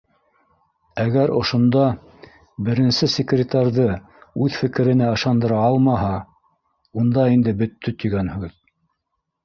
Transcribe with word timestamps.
Әгәр 1.01 1.33
ошонда 1.39 1.83
беренсе 2.71 3.09
секретарҙы 3.17 3.87
үҙ 4.47 4.59
фе 4.63 4.73
керенә 4.81 5.13
ышандыра 5.19 5.63
алмаһа, 5.69 6.11
унда 7.03 7.31
инде 7.39 7.59
боттө 7.65 7.99
тигән 8.05 8.37
һүҙ 8.39 8.61